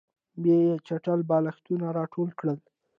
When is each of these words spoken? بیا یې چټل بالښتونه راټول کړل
بیا 0.41 0.55
یې 0.67 0.73
چټل 0.87 1.19
بالښتونه 1.29 1.87
راټول 1.97 2.29
کړل 2.39 2.59